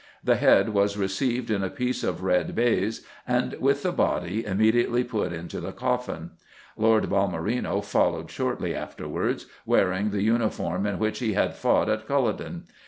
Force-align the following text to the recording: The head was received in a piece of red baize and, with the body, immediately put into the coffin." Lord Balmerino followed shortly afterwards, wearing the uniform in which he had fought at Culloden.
The 0.23 0.37
head 0.37 0.69
was 0.69 0.97
received 0.97 1.51
in 1.51 1.63
a 1.63 1.69
piece 1.69 2.03
of 2.03 2.23
red 2.23 2.55
baize 2.55 3.05
and, 3.27 3.53
with 3.59 3.83
the 3.83 3.91
body, 3.91 4.43
immediately 4.43 5.03
put 5.03 5.31
into 5.31 5.61
the 5.61 5.71
coffin." 5.71 6.31
Lord 6.75 7.07
Balmerino 7.07 7.81
followed 7.85 8.31
shortly 8.31 8.73
afterwards, 8.73 9.45
wearing 9.63 10.09
the 10.09 10.23
uniform 10.23 10.87
in 10.87 10.97
which 10.97 11.19
he 11.19 11.33
had 11.33 11.53
fought 11.55 11.87
at 11.87 12.07
Culloden. 12.07 12.63